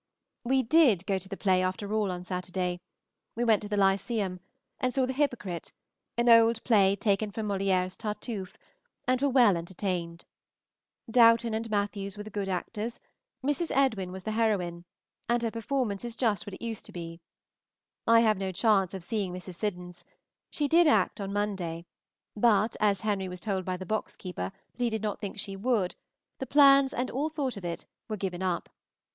[0.43, 2.81] We did go to the play, after all, on Saturday.
[3.35, 4.39] We went to the Lyceum,
[4.79, 5.73] and saw the "Hypocrite,"
[6.17, 8.55] an old play taken from Molière's "Tartuffe,"
[9.07, 10.25] and were well entertained.
[11.07, 12.99] Dowton and Mathews were the good actors;
[13.45, 13.69] Mrs.
[13.75, 14.85] Edwin was the heroine,
[15.29, 17.21] and her performance is just what it used to be.
[18.07, 19.53] I have no chance of seeing Mrs.
[19.53, 20.03] Siddons;
[20.49, 21.85] she did act on Monday,
[22.35, 25.55] but as Henry was told by the box keeper that he did not think she
[25.55, 25.93] would,
[26.39, 28.67] the plans, and all thought of it, were given up.